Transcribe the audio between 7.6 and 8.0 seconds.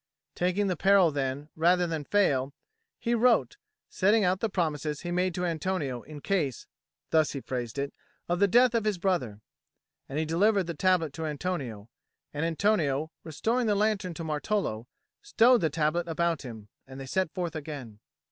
it)